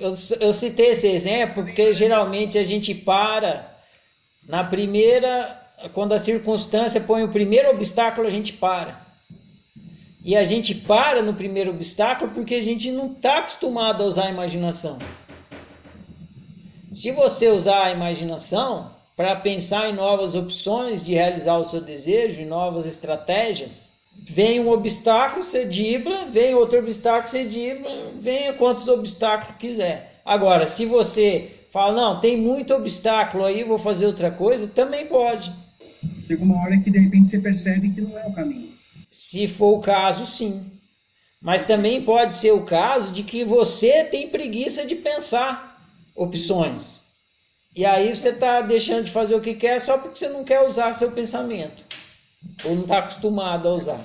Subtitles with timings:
[0.00, 3.76] eu, eu citei esse exemplo porque geralmente a gente para
[4.46, 5.60] na primeira,
[5.92, 9.04] quando a circunstância põe o primeiro obstáculo, a gente para.
[10.24, 14.26] E a gente para no primeiro obstáculo porque a gente não está acostumado a usar
[14.26, 14.98] a imaginação.
[16.92, 22.40] Se você usar a imaginação para pensar em novas opções de realizar o seu desejo,
[22.40, 28.88] em novas estratégias, vem um obstáculo, você dibra, vem outro obstáculo, você dibra, venha quantos
[28.88, 30.20] obstáculos quiser.
[30.24, 35.52] Agora, se você fala, não, tem muito obstáculo aí, vou fazer outra coisa, também pode.
[36.26, 38.72] Chega uma hora que de repente você percebe que não é o caminho.
[39.10, 40.72] Se for o caso, sim.
[41.40, 45.80] Mas também pode ser o caso de que você tem preguiça de pensar
[46.14, 47.02] opções.
[47.74, 50.66] E aí você está deixando de fazer o que quer só porque você não quer
[50.66, 51.84] usar seu pensamento.
[52.64, 54.00] Ou não está acostumado a usar.